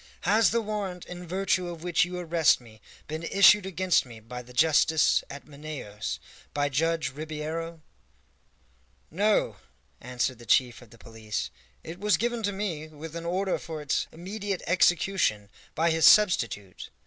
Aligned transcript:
"Has 0.21 0.49
the 0.49 0.63
warrant 0.63 1.05
in 1.05 1.27
virtue 1.27 1.67
of 1.69 1.83
which 1.83 2.05
you 2.05 2.17
arrest 2.17 2.59
me 2.59 2.81
been 3.07 3.21
issued 3.21 3.67
against 3.67 4.03
me 4.03 4.19
by 4.19 4.41
the 4.41 4.51
justice 4.51 5.23
at 5.29 5.45
Manaos 5.45 6.17
by 6.55 6.69
Judge 6.69 7.11
Ribeiro?" 7.11 7.83
"No," 9.11 9.57
answered 10.01 10.39
the 10.39 10.47
chief 10.47 10.81
of 10.81 10.89
the 10.89 10.97
police, 10.97 11.51
"it 11.83 11.99
was 11.99 12.17
given 12.17 12.41
to 12.41 12.51
me, 12.51 12.87
with 12.87 13.15
an 13.15 13.27
order 13.27 13.59
for 13.59 13.79
its 13.79 14.07
immediate 14.11 14.63
execution, 14.65 15.51
by 15.75 15.91
his 15.91 16.07
substitute. 16.07 16.89